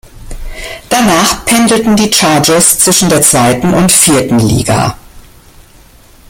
Danach 0.89 1.45
pendelten 1.45 1.95
die 1.95 2.11
Chargers 2.11 2.79
zwischen 2.79 3.09
der 3.09 3.21
zweiten 3.21 3.71
und 3.75 3.91
vierten 3.91 4.39
Liga. 4.39 4.97